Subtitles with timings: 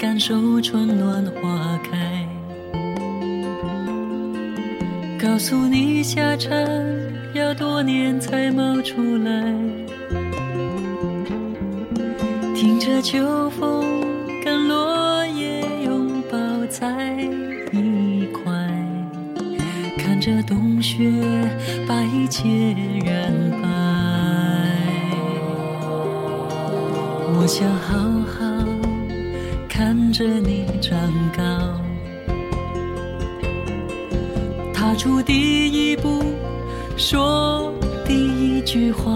[0.00, 2.26] 感受春暖花开，
[5.20, 6.66] 告诉你夏蝉
[7.34, 9.54] 要多年才冒出来，
[12.54, 13.84] 听着秋风
[14.42, 16.38] 跟落叶拥抱
[16.70, 17.12] 在
[17.70, 18.50] 一块，
[19.98, 21.12] 看着冬雪
[21.86, 22.48] 把一切
[23.04, 23.68] 染白。
[27.42, 28.19] 我想好
[30.20, 30.98] 着你长
[31.34, 31.80] 高，
[34.70, 36.22] 踏出第一步，
[36.94, 37.72] 说
[38.04, 39.10] 第一句话，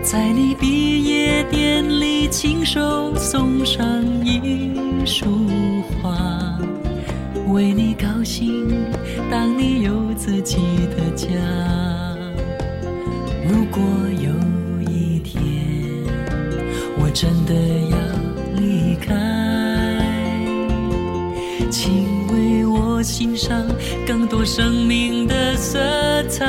[0.00, 3.84] 在你毕业典礼亲手送上
[4.24, 4.70] 一
[5.04, 5.26] 束
[6.00, 6.56] 花，
[7.48, 8.70] 为你高兴，
[9.28, 10.58] 当你有自己
[10.96, 11.26] 的家。
[13.48, 13.82] 如果
[23.36, 23.66] 上
[24.06, 25.78] 更多生命的色
[26.28, 26.44] 彩。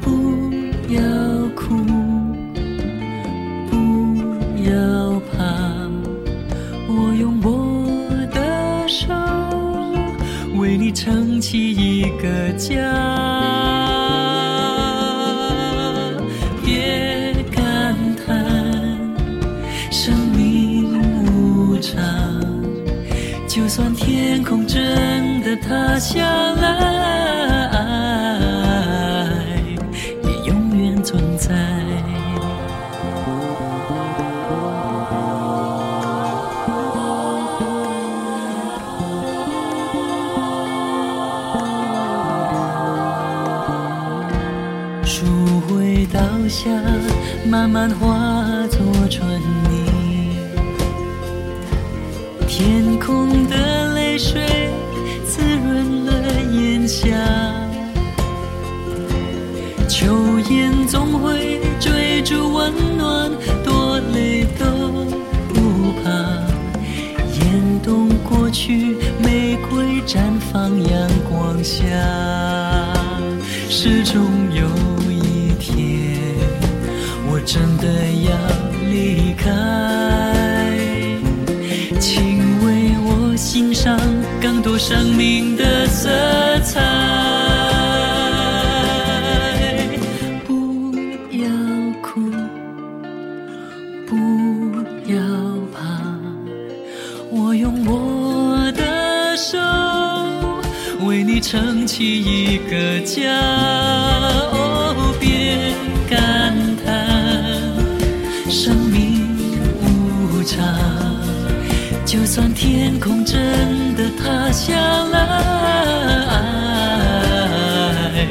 [0.00, 0.52] 不
[0.88, 1.00] 要
[1.54, 1.76] 哭，
[3.70, 3.74] 不
[4.64, 5.44] 要怕，
[6.88, 7.50] 我用我
[8.32, 9.12] 的手
[10.58, 12.72] 为你撑起一个家。
[16.64, 17.01] 别
[24.42, 26.20] 天空真的塌下
[26.54, 26.66] 来，
[30.24, 31.54] 也永远存在。
[45.04, 45.24] 树
[45.68, 46.68] 会倒下，
[47.48, 48.41] 慢慢化
[54.12, 54.42] 泪水
[55.24, 56.12] 滋润了
[56.52, 57.08] 炎夏，
[59.88, 63.30] 秋雁总会追逐温暖，
[63.64, 64.66] 多累都
[65.48, 66.10] 不怕。
[67.40, 70.18] 严冬过去，玫瑰绽
[70.52, 71.82] 放阳光下。
[73.70, 74.66] 始终有
[75.10, 76.20] 一天，
[77.30, 77.88] 我真的
[78.28, 78.30] 要
[78.90, 79.50] 离开，
[84.84, 86.10] 生命的色
[86.64, 86.80] 彩。
[90.44, 90.92] 不
[91.30, 91.48] 要
[92.02, 92.20] 哭，
[94.08, 94.16] 不
[95.06, 95.16] 要
[95.72, 95.78] 怕，
[97.30, 99.56] 我用我的手
[101.06, 103.22] 为你撑起一个家。
[104.50, 105.72] 哦，别
[106.10, 106.52] 感
[106.84, 106.90] 叹
[108.50, 109.31] 生命，
[112.12, 114.74] 就算天空真的塌下
[115.06, 115.18] 来，
[118.12, 118.28] 爱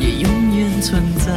[0.00, 1.28] 也永远存在。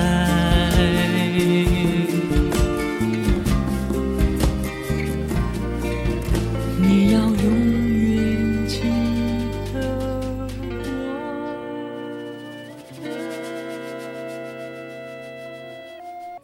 [6.79, 7.43] 你要永
[7.99, 8.79] 远记
[9.73, 9.75] 得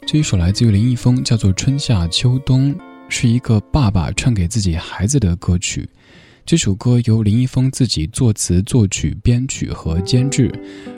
[0.06, 2.76] 这一首来自于林一峰，叫做《春夏秋冬》，
[3.10, 5.88] 是一个爸爸唱给自己孩子的歌曲。
[6.46, 10.50] 这首歌由林一峰自己作词、作曲、编曲和监制。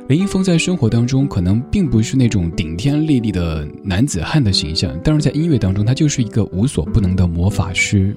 [0.08, 8.16] 林一峰在生活当中可能并不是那种顶天立地的男子汉的形象，但是在音乐当中，他就是一个无所不能的魔法师。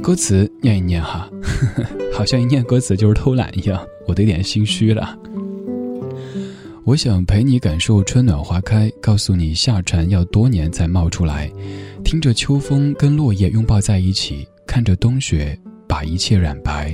[0.00, 1.28] 歌词念一念哈，
[2.14, 5.18] 好像一念歌词就是偷懒一样，我都有点心虚了。
[6.84, 11.48] 我想陪你感受春暖花开，告诉你夏蝉要多年才冒出来，
[12.04, 15.56] 听着秋风跟落叶拥抱在一起，看着冬雪
[15.86, 16.92] 把一切染白。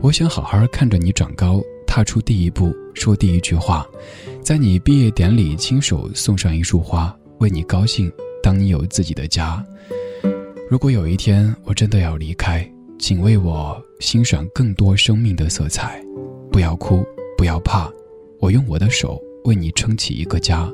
[0.00, 3.84] 我想好好看着你长高，踏出第一步，说第一句话，
[4.44, 8.10] 在你毕业典礼亲手送上一束花，为你高兴。
[8.42, 9.62] 当你有自己的家，
[10.70, 12.66] 如果有一天我真的要离开，
[12.98, 16.00] 请为我欣赏更多生命的色彩，
[16.50, 17.04] 不要哭，
[17.36, 17.90] 不要怕。
[18.40, 20.66] 我用我的手为你撑起一个家，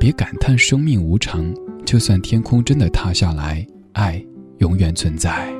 [0.00, 1.54] 别感叹生命无常，
[1.84, 4.24] 就算天空真的塌下来，爱
[4.58, 5.52] 永远存在。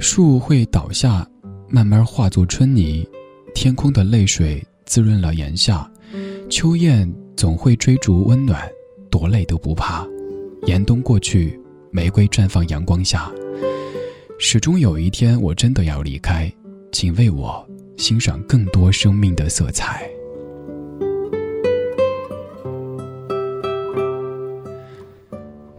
[0.00, 1.24] 树会倒下，
[1.68, 3.08] 慢慢化作春泥，
[3.54, 5.88] 天空的泪水滋润了炎夏，
[6.50, 8.68] 秋雁总会追逐温暖，
[9.10, 10.04] 多累都不怕。
[10.66, 11.56] 严冬过去，
[11.92, 13.30] 玫瑰绽放阳光下。
[14.40, 16.52] 始终有一天，我真的要离开，
[16.90, 17.64] 请为我。
[17.98, 20.08] 欣赏更多生命的色彩。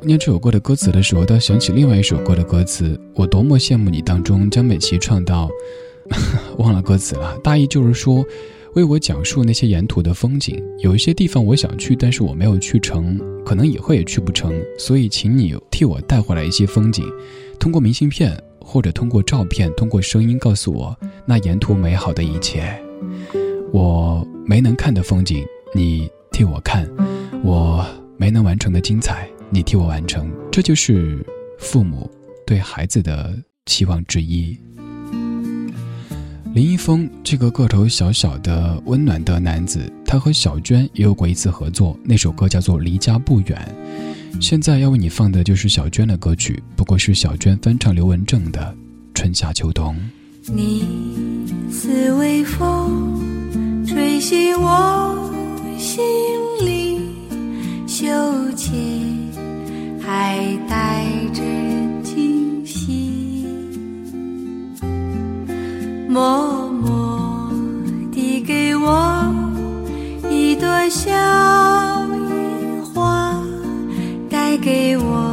[0.02, 5.50] 念这首歌的歌词的时候倒想起另外一首歌的歌词我多么羡慕你当中江美琪唱到
[6.58, 8.26] 忘了歌词了大意就是说
[8.74, 17.06] 为我讲述那些沿途的风景有一些地方我想去但是我没有去成可能以后也去不成所以请你替我带回来一些风景
[17.60, 18.36] 通过明信片
[18.70, 20.96] 或者通过照片，通过声音告诉我
[21.26, 22.80] 那沿途美好的一切。
[23.74, 25.44] 我没能看的风景，
[25.74, 26.86] 你替我看；
[27.44, 27.84] 我
[28.16, 29.28] 没能完成的精彩。
[29.50, 31.26] 你替我完成，这就是
[31.58, 32.08] 父母
[32.46, 33.36] 对孩子的
[33.66, 34.56] 期望之一。
[36.54, 43.76] 林一峰这个个头小小的温暖的男子，他和小娟也有过一次合作，那首歌叫做《离家不远》。
[44.40, 48.62] 现在要为你放的就是小娟的歌曲，不过是小娟翻唱刘文正的
[49.14, 49.96] 《春夏秋冬》。
[50.52, 53.22] 你似微风，
[53.86, 55.32] 吹醒我
[55.78, 56.04] 心
[56.66, 57.02] 里
[57.86, 58.08] 羞
[58.56, 58.76] 怯。
[60.02, 61.44] 还带着
[62.02, 63.46] 惊喜，
[66.10, 67.52] 默默
[68.12, 69.32] 递给我
[70.32, 71.12] 一朵小，
[74.60, 75.29] 给我。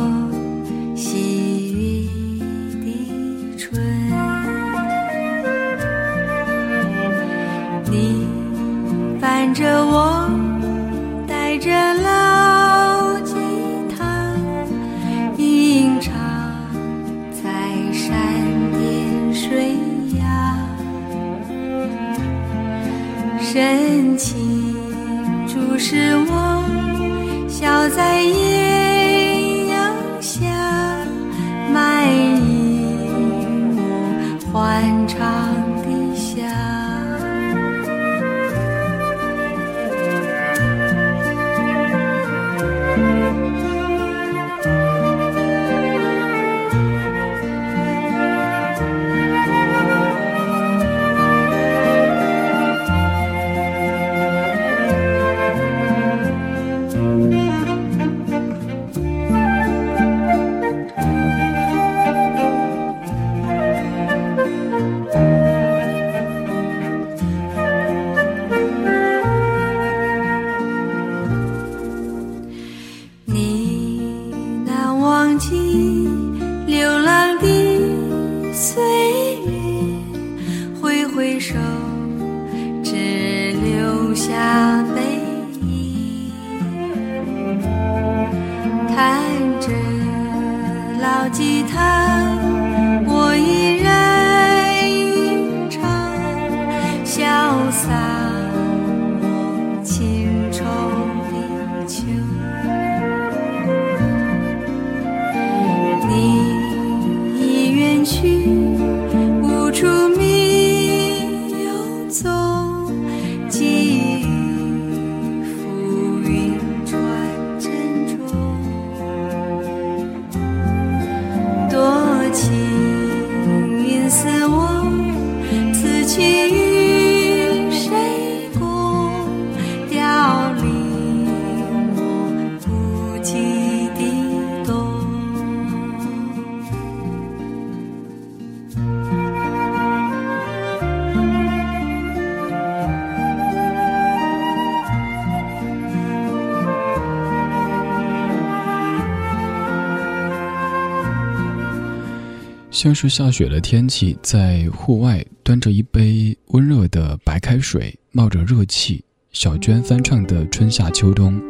[152.76, 159.02] 像是下雪的天气，在户外端着一杯温热的白开水，冒着热气，
[159.32, 161.40] 小娟翻唱的《春夏秋冬》，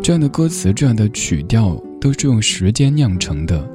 [0.00, 3.68] 这样的歌词，这样的曲调，都是用时间酿成的。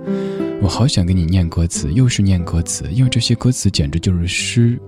[0.62, 4.80] 我好想给你念歌词，又是念歌词，因为这些歌词简直就是诗。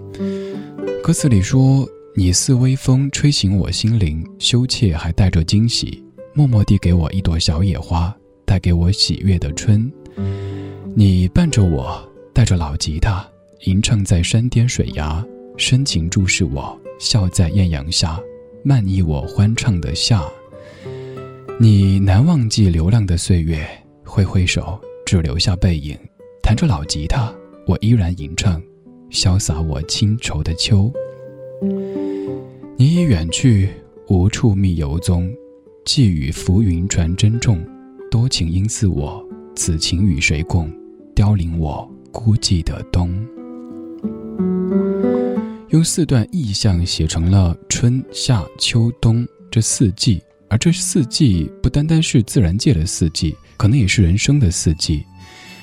[1.04, 1.86] 歌词里说
[2.16, 6.02] ：“你似微风，吹醒我心灵，羞怯还带着惊喜，
[6.34, 9.92] 默默递给我一朵小野花，带给我喜悦的春。”
[11.00, 13.24] 你伴着我，带着老吉他，
[13.66, 15.24] 吟唱在山巅水崖，
[15.56, 18.20] 深情注视我，笑在艳阳下，
[18.64, 20.24] 漫溢我欢畅的夏。
[21.60, 23.64] 你难忘记流浪的岁月，
[24.04, 25.96] 挥挥手，只留下背影，
[26.42, 27.32] 弹着老吉他，
[27.68, 28.60] 我依然吟唱，
[29.12, 30.92] 潇洒我清愁的秋。
[32.76, 33.70] 你已远去，
[34.08, 35.32] 无处觅游踪，
[35.86, 37.64] 寄语浮云传珍重，
[38.10, 39.24] 多情应似我，
[39.56, 40.68] 此情与谁共？
[41.18, 43.12] 凋零我孤寂的冬，
[45.70, 55.04] 用四段意象写成了春夏秋冬这四季，而这四季不单单是自然界的四季，可能也是人生的四季。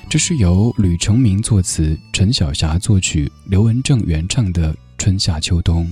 [0.09, 5.85] 这是由吕成明作词，陈晓霞作曲，刘文正原唱的《春夏秋冬》。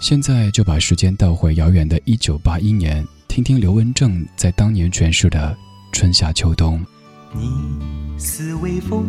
[0.00, 5.54] 现在就把时间倒回遥远的一九八一年，听听刘文正在当年诠释的
[5.94, 6.80] 《春夏秋冬》。
[7.34, 7.50] 你
[8.18, 9.06] 似微风，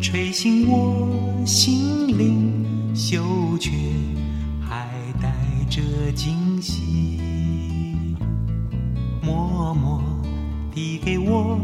[0.00, 3.22] 吹醒我心灵，嗅
[3.58, 3.70] 觉
[4.60, 4.88] 还
[5.20, 5.32] 带
[5.68, 5.82] 着
[6.14, 8.16] 惊喜，
[9.22, 10.00] 默默
[10.74, 11.58] 递给我。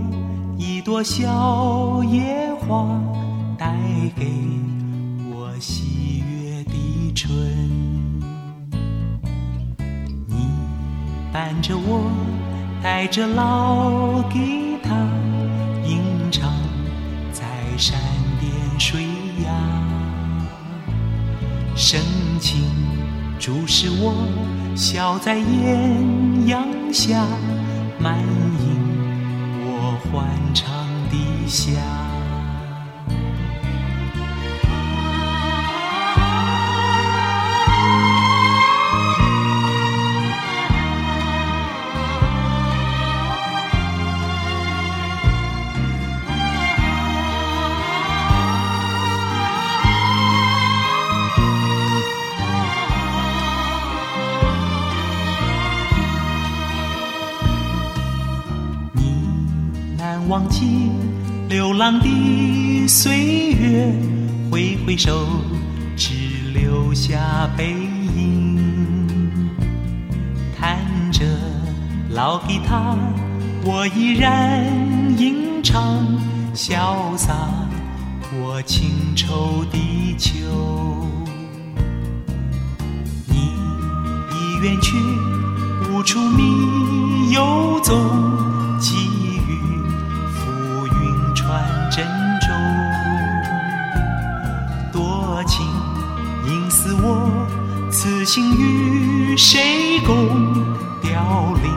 [0.56, 3.00] 一朵小野花，
[3.58, 3.76] 带
[4.16, 4.26] 给
[5.32, 7.32] 我喜悦的春。
[10.26, 10.48] 你
[11.32, 12.10] 伴着我，
[12.82, 14.94] 带着老吉他，
[21.86, 22.00] 深
[22.40, 22.64] 情
[23.38, 24.14] 注视我，
[24.74, 27.26] 笑在艳阳下，
[27.98, 29.94] 满盈。
[30.10, 31.72] 欢畅的笑。
[61.84, 63.92] 浪的岁月，
[64.50, 65.26] 挥挥手，
[65.94, 66.14] 只
[66.54, 67.72] 留下背
[68.16, 68.58] 影。
[70.58, 70.78] 弹
[71.12, 71.26] 着
[72.08, 72.96] 老吉他，
[73.66, 74.64] 我依然
[75.18, 76.02] 吟唱，
[76.54, 77.34] 潇洒
[78.30, 79.78] 过情愁的
[80.16, 80.32] 秋。
[83.26, 83.36] 你
[84.32, 84.96] 已远去，
[85.92, 88.43] 无处觅游踪。
[98.24, 100.16] 此心与谁共？
[101.02, 101.73] 凋零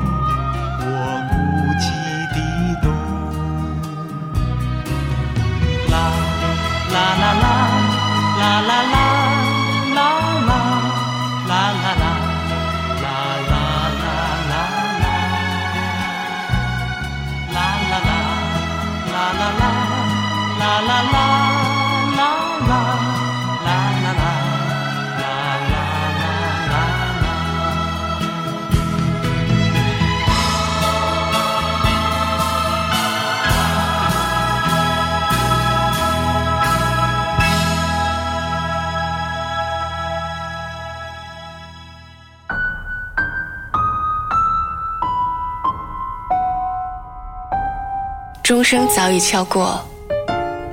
[48.48, 49.78] 钟声早已敲过，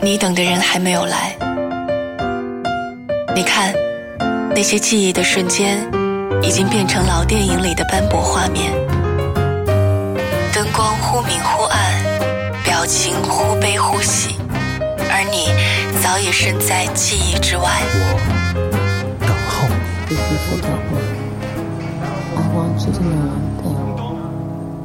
[0.01, 1.37] 你等的人还没有来。
[3.35, 3.75] 你看，
[4.55, 5.85] 那些记忆的瞬间，
[6.41, 8.73] 已经变成老电影里的斑驳画面。
[10.53, 11.81] 灯光忽明忽暗，
[12.63, 14.37] 表情忽悲忽喜，
[15.11, 15.49] 而你
[16.01, 17.65] 早已身在记忆之外。
[17.93, 18.15] 我
[19.19, 19.67] 等候
[20.09, 20.17] 你。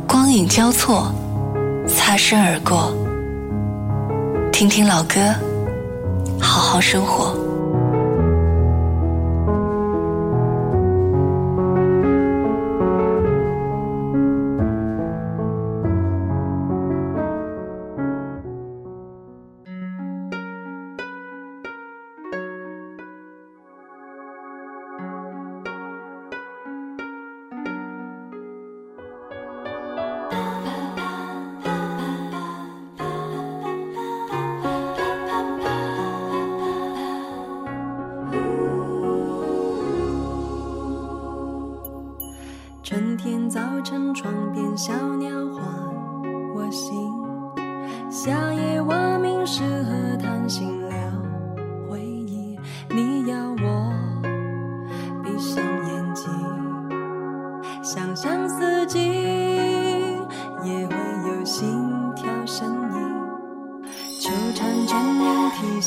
[0.08, 1.14] 光影交错。
[2.10, 2.92] 擦身而过，
[4.52, 5.20] 听听老歌，
[6.42, 7.49] 好好生活。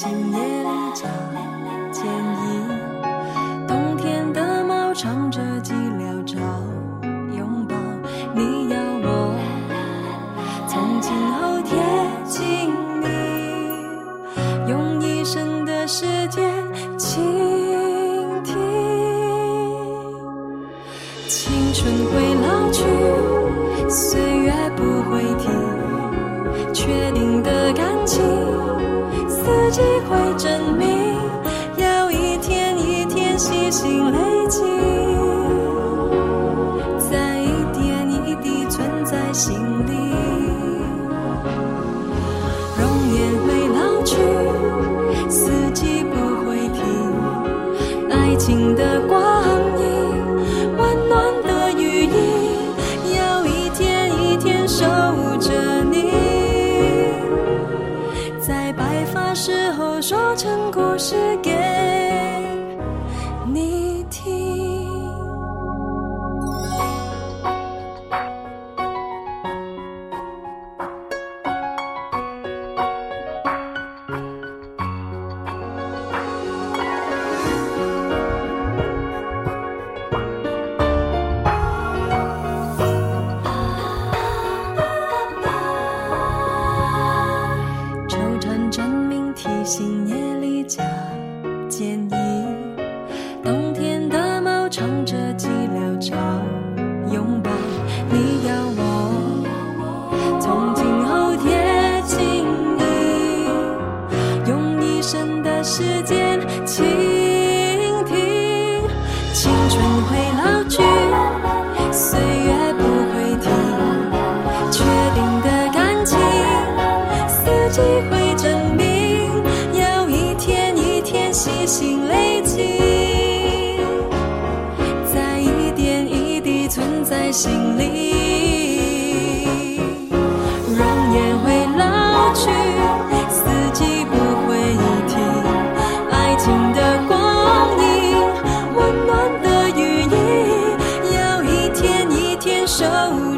[0.02, 0.92] 春会老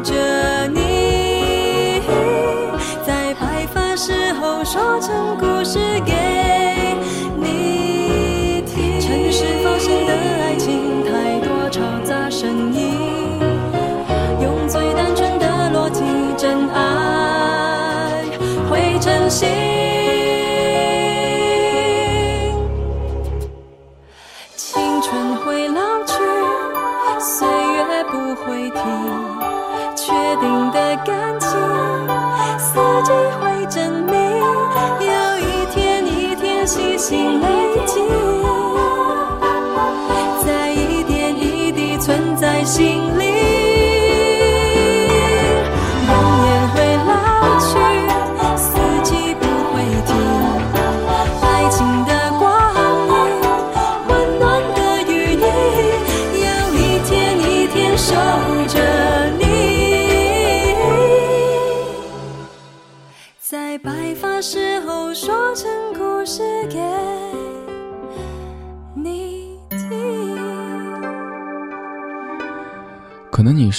[0.03, 2.01] 着你。
[3.05, 6.14] 在白发时候说成故事给
[37.07, 37.44] 天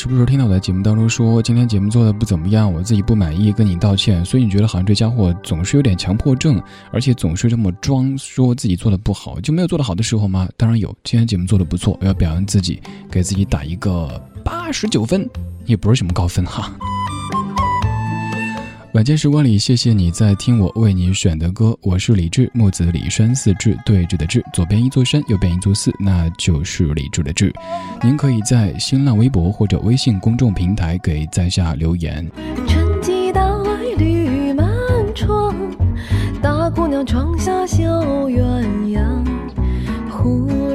[0.06, 10.48] 时不时听到我在节目当中说今天节目做的不怎么样，我自己不满意，跟你道歉，所以你觉得好像这家伙总是有点强迫症，而且总是这么装，说自己做的不好，就没有做的好的时候吗？
[10.56, 14.08] 当然有，今天节目做的不错，我要表扬自己，给自己打一个
[14.44, 15.28] 八十九分，
[15.64, 16.72] 也不是什么高分哈。
[18.96, 27.52] 晚间时光里，谢谢你在听我为你选的歌，我是李志，木子李山四志对峙的志，左边一座山，右边一座寺，那就是李志的志。
[28.02, 32.26] 您可以在新浪微博或者微信公众平台给在下留言。
[32.66, 34.66] 春季到来绿满
[35.14, 35.54] 窗，
[36.40, 37.84] 大姑娘窗下绣
[38.30, 38.64] 鸳
[38.96, 39.22] 鸯。
[40.08, 40.65] 忽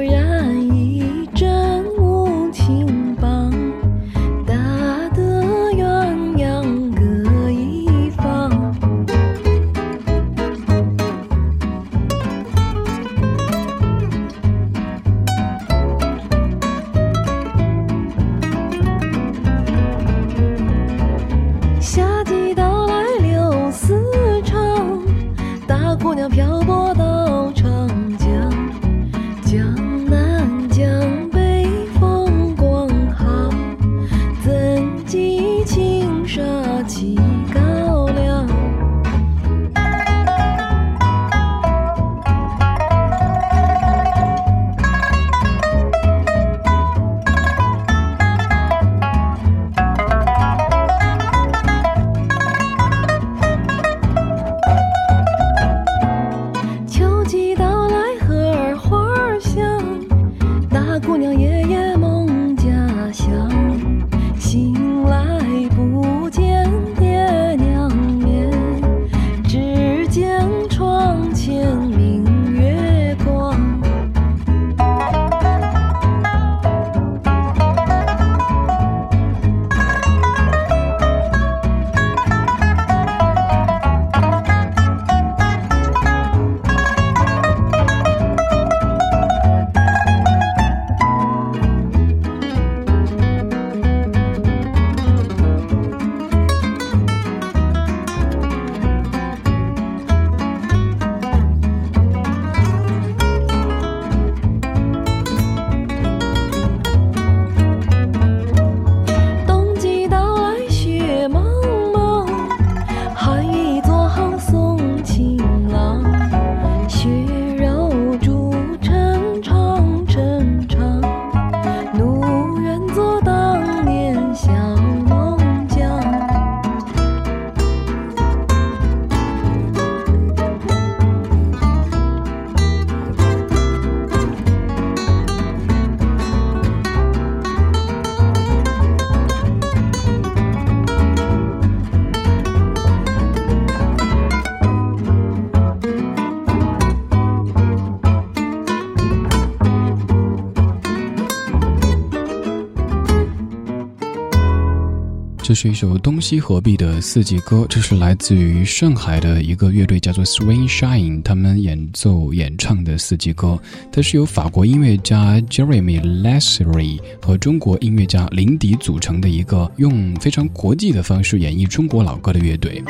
[155.52, 163.60] 这是一首东西合璧的四季歌，这是来自于上海的一个乐队，叫做 Swing Shine，他们演奏演唱的四季歌。
[163.92, 172.82] 它是由法国音乐家 Jeremy Lessery 和中国音乐家林迪组成的一个用非常国际的方式演绎中国老歌的乐队。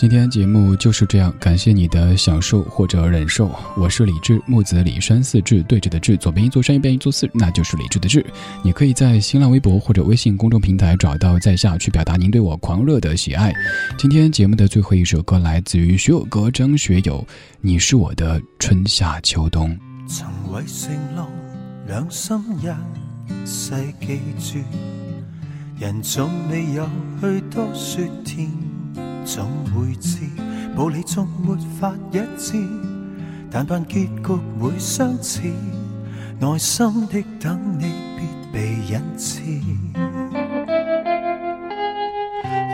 [0.00, 3.54] 今天节目就是这样，感谢你的享受或者忍受。
[3.76, 8.24] 我是李志，木子李山四志对着的志，左边一座山，右边一座寺，那就是李志的志。
[8.62, 13.52] 你可以在新浪微博或者微信公众平台找到在下去表达您对我狂热的喜爱。
[13.98, 17.22] 今天节目的最后一首歌来自于学友哥张学友，
[17.60, 19.78] 你是我的春夏秋冬。
[20.08, 21.28] 曾为承诺
[21.86, 22.42] 两心
[23.28, 24.58] 一世记住，
[25.78, 26.88] 人总未有
[27.20, 28.48] 去多说甜。
[29.24, 30.18] 总会知，
[30.76, 32.56] 道理中没法一致，
[33.50, 35.42] 但盼结局会相似。
[36.38, 38.22] 耐心的等你，必
[38.52, 39.42] 被引致。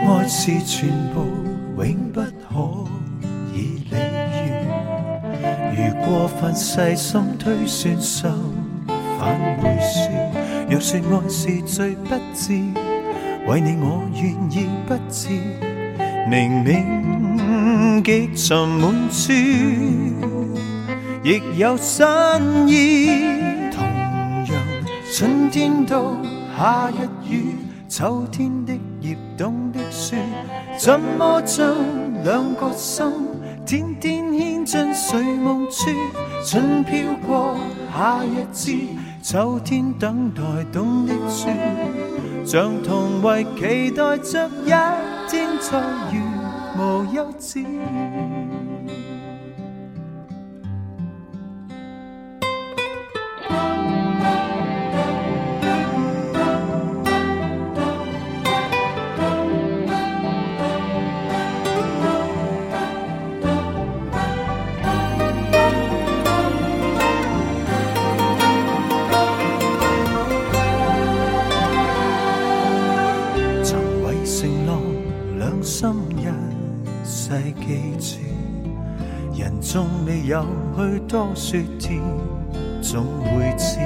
[0.07, 1.25] 爱是全部，
[1.83, 2.87] 永不可
[3.53, 3.95] 以理
[4.45, 4.47] 喻。
[5.75, 8.31] 如过分细心推算，相
[9.19, 10.09] 反会输。
[10.69, 12.53] 若说爱是最不智，
[13.47, 15.66] 为你我愿意不知。
[16.29, 19.31] 明明极沉满处，
[21.23, 22.05] 亦有新
[22.67, 23.07] 意。
[23.71, 23.85] 同
[24.47, 24.55] 样，
[25.13, 26.17] 春天到
[26.57, 27.55] 夏日雨，
[27.87, 30.17] 秋天的叶冬的雪，
[30.77, 31.73] 怎么将
[32.25, 33.05] 两个心
[33.65, 35.89] 天天牵进睡梦处？
[36.45, 37.57] 春飘过，
[37.97, 38.77] 夏日至，
[39.21, 40.41] 秋天等待
[40.73, 41.55] 冬的雪，
[42.45, 45.16] 像同为期待着一。
[45.27, 45.77] 精彩
[46.11, 46.21] 如
[46.77, 47.65] 无休止。
[80.75, 82.01] 去多说甜，
[82.81, 83.77] 总会知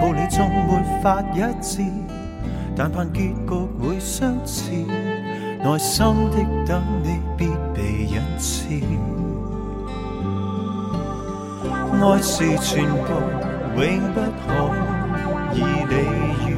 [0.00, 1.82] 道理中没法一致，
[2.76, 3.34] 但盼结局
[3.80, 4.70] 会相似。
[5.64, 6.36] 耐心的
[6.66, 8.66] 等你，必被引刺。
[12.02, 13.08] 爱是全部，
[13.76, 14.48] 永不可
[15.54, 15.94] 以理
[16.48, 16.50] 喻。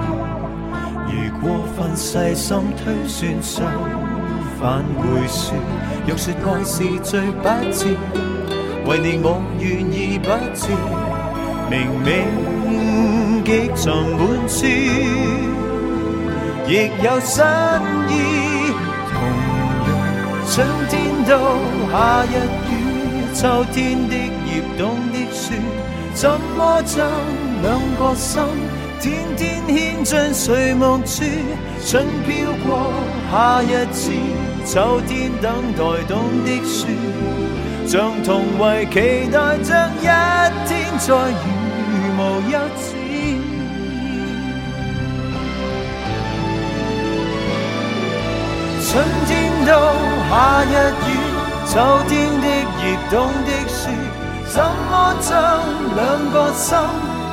[1.06, 1.44] 如过
[1.76, 3.66] 分细心推算，相
[4.58, 5.54] 反会输。
[6.06, 7.94] 若说爱是最不智。
[8.86, 10.68] 为你我愿意不知，
[11.70, 14.66] 明明极沉满处，
[16.68, 16.70] 亦
[17.02, 17.42] 有新
[18.10, 18.12] 意。
[19.10, 19.16] 同
[19.88, 19.90] 样，
[20.50, 20.52] 春
[20.90, 20.92] 天
[21.24, 21.32] 到
[21.90, 21.94] 夏
[22.28, 22.34] 日
[22.68, 22.72] 雨，
[23.34, 25.54] 秋天的叶冬的雪，
[26.12, 27.08] 怎么将
[27.62, 28.42] 两个心
[29.00, 31.24] 天天牵进睡梦处？
[31.86, 32.92] 春飘过，
[33.32, 34.12] 夏日至，
[34.66, 36.86] 秋天等待冬的雪。
[37.86, 39.70] 像同为期待着
[40.00, 40.04] 一
[40.66, 41.44] 天再如
[42.16, 42.20] 无
[42.50, 42.86] 休止。
[48.86, 49.32] 春天
[49.66, 49.70] 到
[50.30, 50.32] 夏
[50.64, 50.72] 日
[51.06, 51.10] 雨，
[51.66, 51.72] 秋
[52.08, 52.46] 天的
[52.80, 53.80] 叶冬的雪，
[54.46, 55.32] 怎么将
[55.94, 56.00] 两
[56.32, 56.68] 个心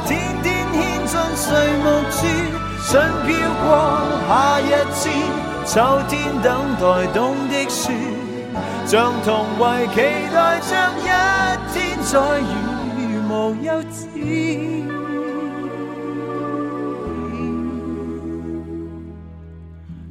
[0.06, 0.10] 天
[0.44, 1.48] 天牵进睡
[1.84, 2.18] 梦处？
[2.88, 2.92] 春
[3.26, 3.30] 飘
[3.64, 3.66] 过
[4.28, 5.02] 夏日至，
[5.66, 5.74] 秋
[6.10, 6.12] 天
[6.44, 6.48] 等
[6.80, 8.21] 待冬的雪。
[8.86, 9.96] 像同为期
[10.34, 11.08] 待着一
[11.72, 12.50] 天再遇
[13.30, 13.32] 无
[13.64, 14.00] 休止，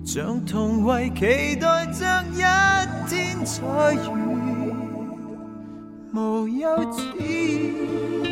[0.04, 1.20] 像同为期
[1.56, 2.00] 待着
[2.32, 2.36] 一
[3.08, 3.58] 天再
[3.94, 3.96] 遇
[6.14, 6.60] 无休
[6.92, 8.29] 止。